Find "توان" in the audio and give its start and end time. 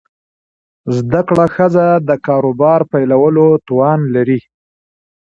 3.67-3.99